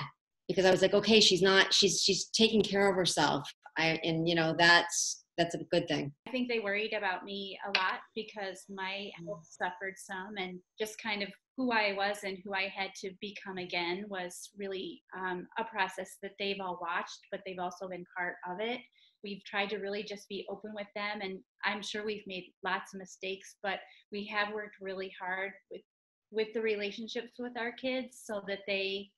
because 0.48 0.64
I 0.64 0.70
was 0.70 0.82
like, 0.82 0.94
okay, 0.94 1.20
she's 1.20 1.42
not 1.42 1.72
she's 1.72 2.00
she's 2.02 2.26
taking 2.26 2.62
care 2.62 2.88
of 2.88 2.96
herself. 2.96 3.48
I 3.78 3.98
and 4.02 4.28
you 4.28 4.34
know 4.34 4.54
that's 4.58 5.24
that's 5.38 5.54
a 5.54 5.64
good 5.70 5.88
thing. 5.88 6.12
I 6.28 6.30
think 6.30 6.48
they 6.48 6.58
worried 6.60 6.92
about 6.92 7.24
me 7.24 7.58
a 7.66 7.68
lot 7.78 8.00
because 8.14 8.64
my 8.68 9.10
health 9.24 9.46
suffered 9.48 9.94
some, 9.96 10.36
and 10.36 10.58
just 10.78 11.00
kind 11.00 11.22
of 11.22 11.28
who 11.56 11.72
I 11.72 11.94
was 11.96 12.18
and 12.24 12.38
who 12.44 12.54
I 12.54 12.72
had 12.74 12.90
to 13.00 13.10
become 13.20 13.58
again 13.58 14.04
was 14.08 14.50
really 14.56 15.02
um, 15.16 15.46
a 15.58 15.64
process 15.64 16.16
that 16.22 16.32
they've 16.38 16.60
all 16.60 16.78
watched, 16.80 17.20
but 17.30 17.40
they've 17.46 17.58
also 17.58 17.88
been 17.88 18.04
part 18.16 18.36
of 18.50 18.60
it. 18.60 18.80
We've 19.22 19.44
tried 19.44 19.70
to 19.70 19.78
really 19.78 20.02
just 20.02 20.28
be 20.28 20.46
open 20.50 20.72
with 20.74 20.88
them, 20.94 21.20
and 21.20 21.38
I'm 21.64 21.82
sure 21.82 22.04
we've 22.04 22.26
made 22.26 22.52
lots 22.64 22.92
of 22.92 23.00
mistakes, 23.00 23.56
but 23.62 23.78
we 24.10 24.26
have 24.26 24.52
worked 24.52 24.76
really 24.80 25.12
hard 25.20 25.52
with 25.70 25.82
with 26.30 26.48
the 26.54 26.62
relationships 26.62 27.32
with 27.38 27.52
our 27.58 27.72
kids 27.72 28.22
so 28.24 28.42
that 28.48 28.60
they 28.66 29.10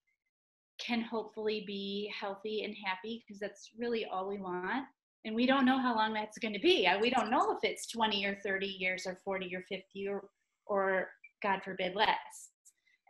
can 0.79 1.03
hopefully 1.03 1.65
be 1.67 2.13
healthy 2.19 2.65
and 2.65 2.75
happy 2.85 3.25
because 3.27 3.41
that's 3.41 3.71
really 3.79 4.05
all 4.05 4.29
we 4.29 4.39
want. 4.39 4.87
And 5.25 5.35
we 5.35 5.47
don't 5.47 5.65
know 5.65 5.79
how 5.79 5.95
long 5.95 6.13
that's 6.13 6.39
going 6.39 6.53
to 6.53 6.61
be. 6.61 6.89
We 7.01 7.11
don't 7.11 7.31
know 7.31 7.53
if 7.53 7.59
it's 7.63 7.87
20 7.87 8.27
or 8.27 8.39
30 8.45 8.67
years 8.67 9.07
or 9.07 9.19
40 9.25 9.55
or 9.55 9.65
50 9.69 10.09
or, 10.09 10.25
or 10.67 11.09
God 11.43 11.61
forbid, 11.65 11.95
less. 11.95 12.51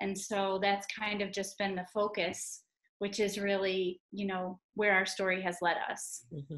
And 0.01 0.17
so 0.17 0.59
that's 0.63 0.87
kind 0.97 1.23
of 1.23 1.33
just 1.33 1.59
been 1.59 1.75
the 1.75 1.87
focus, 1.93 2.63
which 2.99 3.19
is 3.19 3.39
really, 3.39 4.01
you 4.13 4.27
know, 4.27 4.61
where 4.75 4.93
our 4.93 5.07
story 5.07 5.43
has 5.43 5.57
led 5.61 5.77
us. 5.91 6.25
Mm-hmm. 6.33 6.57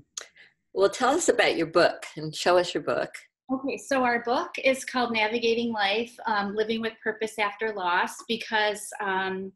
Well, 0.74 0.90
tell 0.90 1.14
us 1.14 1.30
about 1.30 1.56
your 1.56 1.68
book 1.68 2.04
and 2.16 2.34
show 2.34 2.58
us 2.58 2.74
your 2.74 2.82
book. 2.82 3.10
Okay, 3.50 3.78
so 3.78 4.02
our 4.02 4.22
book 4.24 4.50
is 4.62 4.84
called 4.84 5.12
Navigating 5.12 5.72
Life 5.72 6.14
um, 6.26 6.54
Living 6.56 6.80
with 6.80 6.94
Purpose 7.02 7.38
After 7.38 7.72
Loss 7.72 8.16
because, 8.26 8.88
um, 9.00 9.52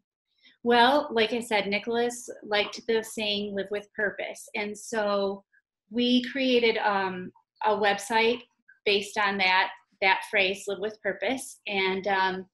well, 0.63 1.09
like 1.11 1.33
I 1.33 1.41
said, 1.41 1.67
Nicholas 1.67 2.29
liked 2.45 2.81
the 2.87 3.03
saying 3.03 3.55
live 3.55 3.69
with 3.71 3.93
purpose. 3.95 4.49
And 4.55 4.77
so 4.77 5.43
we 5.91 6.23
created 6.31 6.79
um, 6.79 7.33
a 7.65 7.71
website 7.71 8.41
based 8.85 9.19
on 9.19 9.39
that 9.39 9.71
that 10.01 10.23
phrase 10.31 10.65
live 10.67 10.79
with 10.79 11.01
purpose 11.03 11.61
and 11.67 12.07
um, 12.07 12.47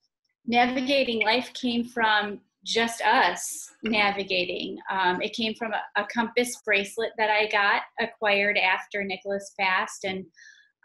navigating 0.45 1.21
life 1.23 1.51
came 1.53 1.85
from 1.85 2.41
just 2.65 3.01
us 3.01 3.71
navigating. 3.83 4.77
Um, 4.91 5.21
it 5.21 5.33
came 5.33 5.53
from 5.55 5.71
a, 5.71 6.01
a, 6.01 6.05
compass 6.13 6.61
bracelet 6.65 7.11
that 7.17 7.29
I 7.29 7.47
got 7.47 7.83
acquired 8.01 8.57
after 8.57 9.05
Nicholas 9.05 9.53
passed, 9.57 10.03
and 10.03 10.25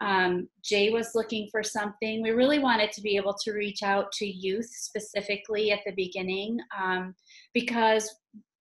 um, 0.03 0.49
Jay 0.61 0.89
was 0.89 1.11
looking 1.15 1.47
for 1.49 1.63
something. 1.63 2.21
We 2.21 2.31
really 2.31 2.59
wanted 2.59 2.91
to 2.91 3.01
be 3.01 3.15
able 3.15 3.35
to 3.43 3.53
reach 3.53 3.83
out 3.83 4.11
to 4.13 4.25
youth 4.25 4.69
specifically 4.69 5.71
at 5.71 5.79
the 5.85 5.93
beginning 5.93 6.59
um, 6.77 7.15
because 7.53 8.13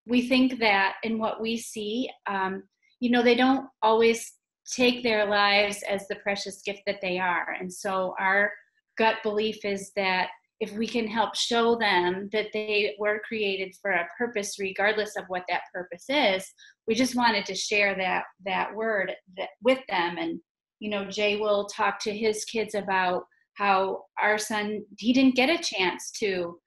we 0.05 0.27
think 0.27 0.59
that 0.59 0.95
in 1.03 1.17
what 1.17 1.41
we 1.41 1.57
see, 1.57 2.09
um, 2.27 2.63
you 2.99 3.09
know, 3.09 3.23
they 3.23 3.35
don't 3.35 3.67
always 3.81 4.33
take 4.71 5.01
their 5.01 5.25
lives 5.25 5.83
as 5.89 6.07
the 6.07 6.15
precious 6.17 6.61
gift 6.61 6.81
that 6.85 7.01
they 7.01 7.17
are. 7.17 7.55
And 7.59 7.73
so 7.73 8.13
our 8.19 8.51
gut 8.97 9.15
belief 9.23 9.65
is 9.65 9.91
that 9.95 10.27
if 10.59 10.71
we 10.73 10.87
can 10.87 11.07
help 11.07 11.35
show 11.35 11.75
them 11.75 12.29
that 12.31 12.49
they 12.53 12.95
were 12.99 13.19
created 13.27 13.73
for 13.81 13.89
a 13.89 14.07
purpose 14.15 14.59
regardless 14.59 15.15
of 15.17 15.23
what 15.27 15.43
that 15.49 15.61
purpose 15.73 16.05
is 16.07 16.45
we 16.87 16.93
just 16.93 17.15
wanted 17.15 17.43
to 17.45 17.55
share 17.55 17.95
that 17.95 18.25
that 18.45 18.75
word 18.75 19.11
that, 19.37 19.49
with 19.63 19.79
them 19.89 20.17
and 20.19 20.39
you 20.81 20.89
know 20.89 21.05
jay 21.05 21.37
will 21.37 21.65
talk 21.67 21.99
to 21.99 22.11
his 22.11 22.43
kids 22.43 22.75
about 22.75 23.23
how 23.53 24.03
our 24.21 24.37
son 24.37 24.83
he 24.97 25.13
didn't 25.13 25.35
get 25.35 25.49
a 25.49 25.63
chance 25.63 26.11
to 26.11 26.59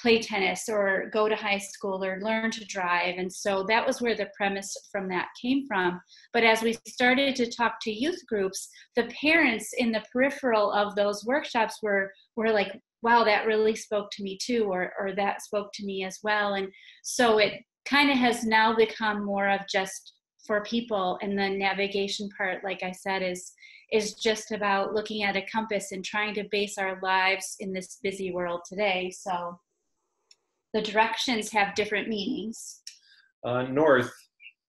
play 0.00 0.18
tennis 0.18 0.68
or 0.68 1.10
go 1.12 1.28
to 1.28 1.36
high 1.36 1.58
school 1.58 2.04
or 2.04 2.20
learn 2.22 2.50
to 2.50 2.64
drive. 2.66 3.16
And 3.18 3.32
so 3.32 3.64
that 3.68 3.86
was 3.86 4.00
where 4.00 4.16
the 4.16 4.30
premise 4.36 4.74
from 4.90 5.08
that 5.08 5.28
came 5.40 5.66
from. 5.66 6.00
But 6.32 6.44
as 6.44 6.62
we 6.62 6.76
started 6.88 7.36
to 7.36 7.50
talk 7.50 7.74
to 7.82 7.92
youth 7.92 8.20
groups 8.26 8.68
the 8.96 9.10
parents 9.20 9.72
in 9.78 9.92
the 9.92 10.04
peripheral 10.12 10.72
of 10.72 10.94
those 10.94 11.24
workshops 11.24 11.78
were 11.82 12.12
were 12.36 12.50
like 12.50 12.80
wow 13.02 13.24
that 13.24 13.46
really 13.46 13.74
spoke 13.74 14.08
to 14.12 14.22
me 14.22 14.38
too 14.42 14.64
or 14.64 14.92
or 14.98 15.14
that 15.14 15.42
spoke 15.42 15.70
to 15.74 15.84
me 15.84 16.04
as 16.04 16.18
well. 16.22 16.54
And 16.54 16.68
so 17.02 17.38
it 17.38 17.54
kind 17.86 18.10
of 18.10 18.16
has 18.16 18.44
now 18.44 18.74
become 18.74 19.24
more 19.24 19.48
of 19.48 19.60
just 19.72 20.14
for 20.46 20.62
people 20.62 21.18
and 21.22 21.38
the 21.38 21.48
navigation 21.48 22.28
part 22.36 22.62
like 22.64 22.82
i 22.82 22.92
said 22.92 23.22
is 23.22 23.52
is 23.92 24.14
just 24.14 24.52
about 24.52 24.94
looking 24.94 25.24
at 25.24 25.36
a 25.36 25.46
compass 25.52 25.92
and 25.92 26.04
trying 26.04 26.32
to 26.34 26.44
base 26.50 26.78
our 26.78 26.98
lives 27.02 27.56
in 27.60 27.72
this 27.72 27.98
busy 28.02 28.32
world 28.32 28.60
today 28.68 29.10
so 29.10 29.58
the 30.72 30.82
directions 30.82 31.50
have 31.50 31.74
different 31.74 32.08
meanings 32.08 32.80
uh, 33.44 33.62
north 33.62 34.12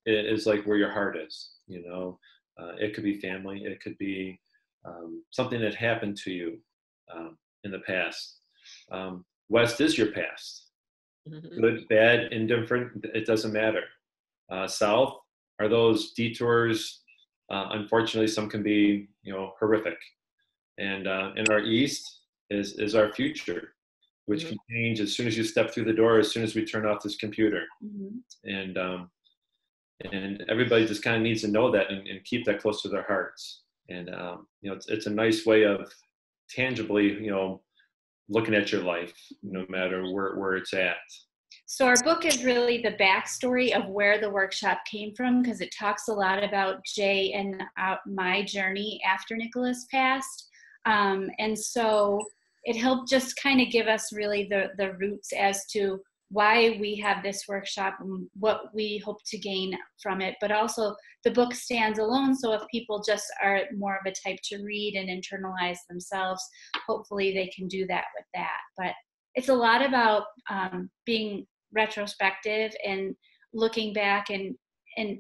is 0.06 0.46
like 0.46 0.66
where 0.66 0.78
your 0.78 0.92
heart 0.92 1.18
is 1.18 1.52
you 1.68 1.86
know 1.86 2.18
uh, 2.60 2.74
it 2.80 2.94
could 2.94 3.04
be 3.04 3.20
family 3.20 3.64
it 3.64 3.82
could 3.82 3.98
be 3.98 4.40
um, 4.86 5.24
something 5.32 5.62
that 5.62 5.76
happened 5.76 6.18
to 6.18 6.32
you 6.32 6.60
um, 7.14 7.38
in 7.64 7.72
the 7.72 7.80
past. 7.80 8.38
Um, 8.92 9.26
West 9.50 9.82
is 9.82 9.98
your 9.98 10.12
past. 10.12 10.68
Mm-hmm. 11.30 11.62
Good, 11.62 11.88
bad, 11.88 12.32
indifferent, 12.32 13.06
it 13.14 13.26
doesn't 13.26 13.54
matter. 13.54 13.84
Uh, 14.50 14.68
South 14.68 15.18
are 15.62 15.70
those 15.70 16.14
detours. 16.14 17.02
Uh, 17.52 17.68
unfortunately, 17.72 18.28
some 18.28 18.50
can 18.50 18.64
be, 18.64 19.10
you 19.24 19.34
know, 19.34 19.54
horrific. 19.60 19.98
And 20.78 21.08
uh, 21.08 21.32
in 21.36 21.50
our 21.52 21.60
East 21.60 22.22
is 22.50 22.80
is 22.80 22.96
our 22.96 23.12
future, 23.14 23.74
which 24.26 24.42
mm-hmm. 24.42 24.50
can 24.50 24.60
change 24.70 25.00
as 25.00 25.16
soon 25.16 25.28
as 25.28 25.38
you 25.38 25.44
step 25.44 25.72
through 25.72 25.86
the 25.86 25.94
door, 25.94 26.20
as 26.20 26.32
soon 26.32 26.44
as 26.44 26.56
we 26.56 26.66
turn 26.66 26.86
off 26.86 27.04
this 27.04 27.18
computer. 27.18 27.64
Mm-hmm. 27.84 28.50
And 28.50 28.78
um, 28.78 29.12
and 30.12 30.44
everybody 30.50 30.88
just 30.88 31.04
kind 31.04 31.18
of 31.18 31.22
needs 31.22 31.42
to 31.42 31.48
know 31.48 31.70
that 31.72 31.92
and, 31.92 32.08
and, 32.08 32.24
keep 32.24 32.44
that 32.46 32.60
close 32.60 32.82
to 32.82 32.90
their 32.90 33.04
hearts. 33.04 33.62
And 33.90 34.10
um, 34.10 34.48
you 34.62 34.70
know, 34.70 34.76
it's 34.76 34.88
it's 34.88 35.06
a 35.06 35.12
nice 35.12 35.46
way 35.46 35.64
of 35.64 35.92
tangibly, 36.50 37.14
you 37.24 37.30
know, 37.30 37.62
looking 38.30 38.56
at 38.56 38.72
your 38.72 38.82
life, 38.82 39.14
no 39.44 39.66
matter 39.70 40.12
where, 40.12 40.36
where 40.36 40.56
it's 40.56 40.74
at. 40.74 40.98
So 41.74 41.86
our 41.86 41.96
book 42.04 42.26
is 42.26 42.44
really 42.44 42.82
the 42.82 42.98
backstory 43.02 43.74
of 43.74 43.88
where 43.88 44.20
the 44.20 44.30
workshop 44.30 44.80
came 44.86 45.16
from 45.16 45.42
because 45.42 45.62
it 45.62 45.74
talks 45.74 46.10
a 46.10 46.14
lot 46.14 46.44
about 46.44 46.84
Jay 46.84 47.32
and 47.32 47.64
uh, 47.80 47.96
my 48.06 48.44
journey 48.44 49.00
after 49.08 49.38
Nicholas 49.38 49.86
passed. 49.90 50.50
Um, 50.86 51.30
and 51.40 51.58
so 51.58 52.20
it 52.66 52.76
helped 52.76 53.10
just 53.10 53.42
kind 53.42 53.62
of 53.62 53.72
give 53.72 53.88
us 53.88 54.12
really 54.12 54.50
the, 54.50 54.72
the 54.78 54.98
roots 55.00 55.32
as 55.32 55.66
to 55.68 56.02
why 56.28 56.78
we 56.82 56.98
have 56.98 57.24
this 57.24 57.46
workshop 57.48 57.96
and 58.02 58.28
what 58.38 58.64
we 58.74 59.02
hope 59.06 59.20
to 59.28 59.38
gain 59.38 59.74
from 60.04 60.20
it. 60.20 60.36
But 60.42 60.52
also, 60.52 60.94
the 61.24 61.32
book 61.32 61.54
stands 61.54 62.00
alone, 62.00 62.36
so 62.36 62.52
if 62.52 62.64
people 62.70 63.02
just 63.02 63.28
are 63.42 63.62
more 63.78 63.96
of 63.96 64.12
a 64.12 64.30
type 64.30 64.40
to 64.44 64.62
read 64.62 64.96
and 64.96 65.08
internalize 65.08 65.80
themselves, 65.90 66.44
hopefully 66.86 67.34
they 67.34 67.50
can 67.56 67.70
do 67.70 67.88
that 67.88 68.06
with 68.14 68.26
that. 68.34 68.60
But 68.78 68.92
it's 69.36 69.48
a 69.48 69.54
lot 69.54 69.86
about 69.86 70.26
um, 70.50 70.90
being 71.06 71.46
retrospective 71.74 72.72
and 72.86 73.16
looking 73.54 73.94
back 73.94 74.30
and 74.30 74.56
and 74.98 75.20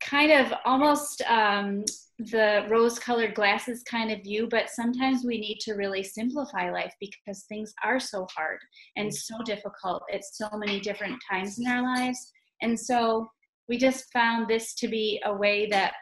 kind 0.00 0.32
of 0.32 0.52
almost 0.64 1.22
um, 1.22 1.84
the 2.18 2.64
rose 2.68 2.98
colored 2.98 3.34
glasses 3.34 3.82
kind 3.82 4.12
of 4.12 4.22
view, 4.22 4.46
but 4.50 4.70
sometimes 4.70 5.24
we 5.24 5.38
need 5.38 5.58
to 5.60 5.74
really 5.74 6.02
simplify 6.02 6.70
life 6.70 6.94
because 7.00 7.44
things 7.48 7.72
are 7.82 7.98
so 7.98 8.26
hard 8.36 8.58
and 8.96 9.08
mm. 9.08 9.14
so 9.14 9.36
difficult 9.44 10.02
at 10.12 10.24
so 10.24 10.48
many 10.54 10.78
different 10.78 11.16
times 11.28 11.58
in 11.58 11.66
our 11.66 11.82
lives. 11.82 12.32
And 12.62 12.78
so 12.78 13.28
we 13.68 13.78
just 13.78 14.12
found 14.12 14.46
this 14.46 14.74
to 14.74 14.88
be 14.88 15.20
a 15.24 15.34
way 15.34 15.66
that 15.70 15.94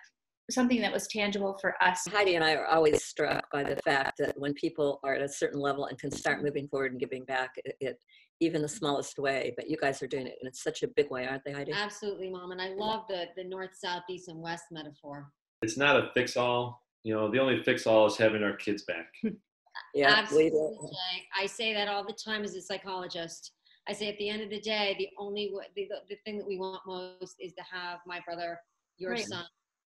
something 0.51 0.81
that 0.81 0.93
was 0.93 1.07
tangible 1.07 1.57
for 1.61 1.75
us. 1.83 2.07
Heidi 2.09 2.35
and 2.35 2.45
I 2.45 2.55
are 2.55 2.67
always 2.67 3.05
struck 3.05 3.51
by 3.53 3.63
the 3.63 3.77
fact 3.77 4.19
that 4.19 4.39
when 4.39 4.55
people 4.55 5.01
are 5.05 5.15
at 5.15 5.23
a 5.23 5.29
certain 5.29 5.61
level 5.61 5.87
and 5.87 5.99
can 5.99 6.11
start 6.11 6.43
moving 6.43 6.69
forward 6.69 6.93
and 6.93 7.01
giving 7.01 7.25
back, 7.25 7.51
it, 7.57 7.77
it 7.81 7.99
even 8.41 8.61
the 8.61 8.69
smallest 8.69 9.19
way, 9.19 9.55
but 9.57 9.71
you 9.71 9.77
guys 9.77 10.03
are 10.03 10.09
doing 10.09 10.27
it 10.27 10.37
in 10.43 10.53
such 10.53 10.83
a 10.83 10.89
big 10.89 11.11
way, 11.11 11.27
aren't 11.27 11.45
they, 11.45 11.53
Heidi? 11.53 11.73
Absolutely, 11.73 12.29
Mom. 12.29 12.51
And 12.51 12.61
I 12.61 12.71
love 12.71 13.05
the, 13.09 13.27
the 13.37 13.45
north, 13.45 13.71
south, 13.75 14.03
east, 14.11 14.29
and 14.29 14.41
west 14.41 14.65
metaphor. 14.73 15.31
It's 15.63 15.77
not 15.77 15.97
a 15.97 16.11
fix 16.13 16.37
all. 16.37 16.83
You 17.05 17.15
know, 17.15 17.31
the 17.31 17.39
only 17.39 17.63
fix 17.63 17.87
all 17.87 18.07
is 18.07 18.17
having 18.17 18.43
our 18.43 18.57
kids 18.57 18.83
back. 18.83 19.07
yeah, 19.95 20.13
absolutely. 20.17 20.91
I 21.39 21.47
say 21.47 21.73
that 21.73 21.89
all 21.89 22.05
the 22.05 22.13
time 22.13 22.43
as 22.43 22.55
a 22.57 22.61
psychologist. 22.61 23.53
I 23.89 23.93
say 23.93 24.09
at 24.09 24.19
the 24.19 24.29
end 24.29 24.43
of 24.43 24.51
the 24.51 24.61
day, 24.61 24.95
the 24.99 25.09
only 25.19 25.53
the, 25.77 25.89
the 26.09 26.17
thing 26.25 26.39
that 26.39 26.47
we 26.47 26.59
want 26.59 26.81
most 26.87 27.37
is 27.41 27.53
to 27.55 27.63
have 27.71 27.99
my 28.07 28.21
brother, 28.25 28.59
your 28.99 29.13
right. 29.13 29.25
son, 29.25 29.45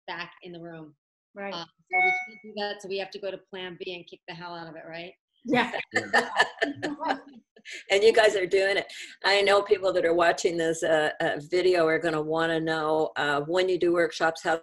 back 0.09 0.31
in 0.41 0.51
the 0.51 0.59
room. 0.59 0.93
Right. 1.35 1.53
Uh, 1.53 1.63
so 1.63 1.65
we 1.87 2.11
can't 2.27 2.41
do 2.43 2.53
that, 2.57 2.81
so 2.81 2.89
we 2.89 2.97
have 2.97 3.11
to 3.11 3.19
go 3.19 3.29
to 3.29 3.37
Plan 3.49 3.77
B 3.79 3.93
and 3.93 4.05
kick 4.07 4.19
the 4.27 4.33
hell 4.33 4.55
out 4.55 4.67
of 4.67 4.75
it, 4.75 4.83
right? 4.89 5.13
Yeah. 5.45 5.71
and 7.91 8.03
you 8.03 8.11
guys 8.11 8.35
are 8.35 8.47
doing 8.47 8.77
it. 8.77 8.91
I 9.23 9.41
know 9.41 9.61
people 9.61 9.93
that 9.93 10.05
are 10.05 10.13
watching 10.13 10.57
this 10.57 10.81
uh, 10.81 11.11
uh, 11.21 11.37
video 11.51 11.85
are 11.85 11.99
going 11.99 12.15
to 12.15 12.21
want 12.21 12.51
to 12.51 12.59
know 12.59 13.11
uh, 13.15 13.41
when 13.41 13.69
you 13.69 13.79
do 13.79 13.93
workshops, 13.93 14.41
how 14.43 14.61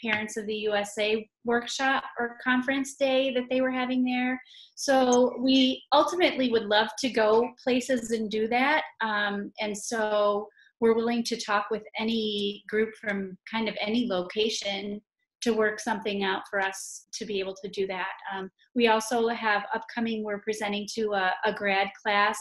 Parents 0.02 0.36
of 0.36 0.46
the 0.46 0.54
USA 0.54 1.28
workshop 1.44 2.04
or 2.20 2.38
conference 2.42 2.94
day 2.94 3.34
that 3.34 3.44
they 3.50 3.60
were 3.60 3.70
having 3.70 4.04
there. 4.04 4.40
So 4.76 5.36
we 5.40 5.82
ultimately 5.92 6.50
would 6.50 6.66
love 6.66 6.88
to 7.00 7.10
go 7.10 7.50
places 7.62 8.12
and 8.12 8.30
do 8.30 8.46
that. 8.46 8.84
Um, 9.00 9.52
and 9.60 9.76
so 9.76 10.48
we're 10.80 10.94
willing 10.94 11.24
to 11.24 11.36
talk 11.36 11.66
with 11.70 11.82
any 11.98 12.62
group 12.68 12.90
from 13.00 13.36
kind 13.50 13.68
of 13.68 13.76
any 13.80 14.06
location 14.06 15.00
to 15.42 15.52
work 15.52 15.80
something 15.80 16.24
out 16.24 16.42
for 16.50 16.60
us 16.60 17.06
to 17.12 17.24
be 17.24 17.38
able 17.38 17.54
to 17.62 17.68
do 17.68 17.86
that. 17.86 18.12
Um, 18.34 18.50
we 18.74 18.88
also 18.88 19.28
have 19.28 19.64
upcoming. 19.74 20.24
We're 20.24 20.40
presenting 20.40 20.86
to 20.94 21.12
a, 21.12 21.32
a 21.44 21.52
grad 21.52 21.88
class, 22.02 22.38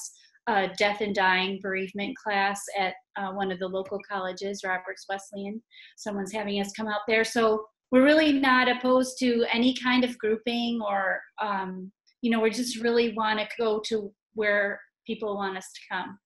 a 0.48 0.70
death 0.78 1.02
and 1.02 1.14
dying 1.14 1.60
bereavement 1.62 2.16
class 2.18 2.62
at 2.78 2.94
uh, 3.18 3.32
one 3.32 3.52
of 3.52 3.60
the 3.60 3.68
local 3.68 4.00
colleges, 4.10 4.62
Roberts 4.66 5.06
Wesleyan. 5.10 5.62
Someone's 5.98 6.34
having 6.34 6.60
us 6.60 6.72
come 6.74 6.88
out 6.88 7.02
there, 7.08 7.24
so 7.24 7.66
we're 7.92 8.04
really 8.04 8.34
not 8.34 8.68
opposed 8.68 9.18
to 9.20 9.46
any 9.52 9.74
kind 9.76 10.04
of 10.04 10.18
grouping 10.18 10.82
or 10.82 11.22
um, 11.42 11.92
you 12.22 12.32
know 12.32 12.42
we 12.42 12.50
just 12.50 12.82
really 12.82 13.14
want 13.14 13.40
to 13.40 13.48
go 13.58 13.82
to 13.88 14.12
where 14.34 14.80
people 15.06 15.36
want 15.36 15.58
us 15.58 15.72
to 15.74 15.80
come 15.90 16.20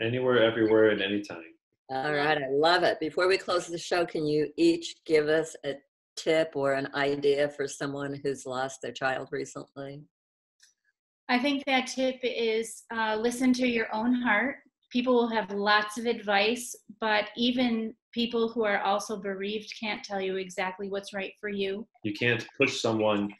Anywhere, 0.00 0.42
everywhere, 0.42 0.90
and 0.90 1.00
anytime. 1.00 1.42
All 1.88 2.12
right, 2.12 2.36
I 2.36 2.50
love 2.50 2.82
it. 2.82 3.00
Before 3.00 3.28
we 3.28 3.38
close 3.38 3.66
the 3.66 3.78
show, 3.78 4.04
can 4.04 4.26
you 4.26 4.52
each 4.58 4.96
give 5.06 5.28
us 5.28 5.56
a 5.64 5.74
tip 6.16 6.52
or 6.54 6.74
an 6.74 6.88
idea 6.94 7.48
for 7.48 7.68
someone 7.68 8.20
who's 8.22 8.46
lost 8.46 8.82
their 8.82 8.92
child 8.92 9.28
recently? 9.32 10.02
i 11.28 11.38
think 11.38 11.64
that 11.64 11.86
tip 11.86 12.16
is 12.22 12.84
uh, 12.94 13.16
listen 13.16 13.52
to 13.52 13.66
your 13.66 13.88
own 13.92 14.14
heart 14.14 14.56
people 14.92 15.14
will 15.14 15.28
have 15.28 15.50
lots 15.50 15.98
of 15.98 16.06
advice 16.06 16.74
but 17.00 17.24
even 17.36 17.92
people 18.16 18.48
who 18.48 18.64
are 18.64 18.80
also 18.80 19.20
bereaved 19.20 19.70
can't 19.78 20.02
tell 20.02 20.20
you 20.20 20.36
exactly 20.36 20.88
what's 20.88 21.12
right 21.12 21.32
for 21.38 21.50
you 21.50 21.86
You 22.02 22.14
can't 22.14 22.46
push 22.56 22.80
someone 22.80 23.30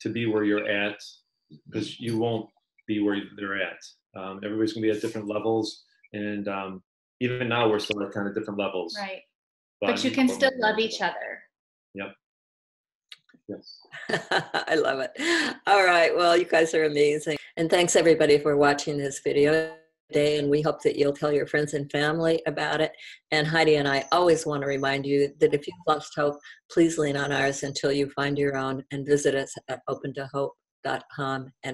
to 0.00 0.08
be 0.08 0.26
where 0.26 0.42
you're 0.42 0.68
at 0.68 0.98
because 1.66 2.00
you 2.00 2.18
won't 2.18 2.48
be 2.88 3.00
where 3.00 3.20
they're 3.36 3.62
at. 3.62 3.78
Um, 4.16 4.40
everybody's 4.44 4.72
gonna 4.72 4.86
be 4.86 4.90
at 4.90 5.00
different 5.00 5.28
levels, 5.28 5.84
and 6.12 6.48
um, 6.48 6.82
even 7.20 7.48
now 7.48 7.68
we're 7.68 7.78
still 7.78 8.02
at 8.02 8.12
kind 8.12 8.26
of 8.28 8.34
different 8.34 8.58
levels. 8.58 8.96
right 8.98 9.22
but 9.80 10.02
you 10.02 10.10
can 10.10 10.28
still 10.28 10.50
love 10.58 10.78
each 10.78 11.00
other 11.02 11.42
Yes. 13.48 13.80
I 14.68 14.74
love 14.74 15.00
it. 15.00 15.12
All 15.66 15.84
right. 15.84 16.14
Well, 16.14 16.36
you 16.36 16.44
guys 16.44 16.74
are 16.74 16.84
amazing. 16.84 17.36
And 17.56 17.70
thanks 17.70 17.96
everybody 17.96 18.38
for 18.38 18.56
watching 18.56 18.98
this 18.98 19.20
video 19.20 19.72
today. 20.10 20.38
And 20.38 20.50
we 20.50 20.62
hope 20.62 20.82
that 20.82 20.96
you'll 20.96 21.12
tell 21.12 21.32
your 21.32 21.46
friends 21.46 21.74
and 21.74 21.90
family 21.90 22.42
about 22.46 22.80
it. 22.80 22.92
And 23.30 23.46
Heidi 23.46 23.76
and 23.76 23.88
I 23.88 24.04
always 24.12 24.46
want 24.46 24.62
to 24.62 24.68
remind 24.68 25.06
you 25.06 25.32
that 25.40 25.54
if 25.54 25.66
you've 25.66 25.76
lost 25.86 26.12
hope, 26.16 26.38
please 26.70 26.98
lean 26.98 27.16
on 27.16 27.32
ours 27.32 27.62
until 27.62 27.92
you 27.92 28.10
find 28.10 28.36
your 28.36 28.56
own 28.56 28.82
and 28.90 29.06
visit 29.06 29.34
us 29.34 29.54
at 29.68 29.80
opentohope.com 29.88 31.42
and 31.44 31.52